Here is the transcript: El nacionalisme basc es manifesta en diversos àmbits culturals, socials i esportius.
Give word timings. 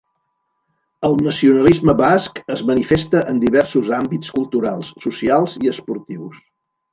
El 1.09 1.17
nacionalisme 1.25 1.93
basc 1.99 2.41
es 2.55 2.63
manifesta 2.69 3.21
en 3.35 3.43
diversos 3.43 3.93
àmbits 3.99 4.33
culturals, 4.39 4.91
socials 5.05 5.59
i 5.67 5.71
esportius. 5.75 6.43